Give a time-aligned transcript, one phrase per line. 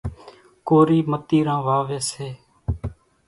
[0.67, 2.27] ڪورِي متيران واويَ سي۔